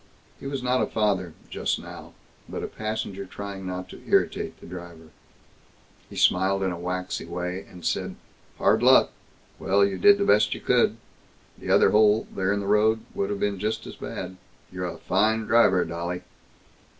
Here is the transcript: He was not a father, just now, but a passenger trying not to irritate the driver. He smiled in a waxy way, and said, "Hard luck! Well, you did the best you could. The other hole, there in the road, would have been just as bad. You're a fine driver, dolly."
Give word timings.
He 0.39 0.47
was 0.47 0.63
not 0.63 0.81
a 0.81 0.87
father, 0.87 1.33
just 1.51 1.77
now, 1.77 2.13
but 2.49 2.63
a 2.63 2.67
passenger 2.67 3.23
trying 3.27 3.67
not 3.67 3.87
to 3.89 4.01
irritate 4.09 4.59
the 4.59 4.65
driver. 4.65 5.09
He 6.09 6.15
smiled 6.15 6.63
in 6.63 6.71
a 6.71 6.79
waxy 6.79 7.25
way, 7.25 7.67
and 7.69 7.85
said, 7.85 8.15
"Hard 8.57 8.81
luck! 8.81 9.11
Well, 9.59 9.85
you 9.85 9.99
did 9.99 10.17
the 10.17 10.25
best 10.25 10.55
you 10.55 10.59
could. 10.59 10.97
The 11.55 11.69
other 11.69 11.91
hole, 11.91 12.25
there 12.33 12.51
in 12.51 12.61
the 12.61 12.65
road, 12.65 13.01
would 13.13 13.29
have 13.29 13.39
been 13.39 13.59
just 13.59 13.85
as 13.85 13.95
bad. 13.95 14.37
You're 14.71 14.87
a 14.87 14.97
fine 14.97 15.41
driver, 15.41 15.85
dolly." 15.85 16.23